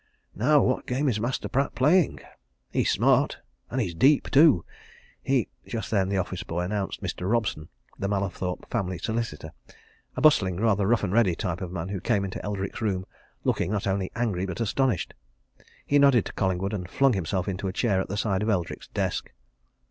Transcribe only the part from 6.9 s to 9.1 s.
Mr. Robson, the Mallathorpe family